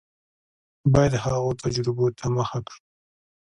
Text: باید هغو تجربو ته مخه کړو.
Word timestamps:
باید 0.93 1.13
هغو 1.23 1.51
تجربو 1.61 2.05
ته 2.17 2.25
مخه 2.37 2.59
کړو. 2.67 2.79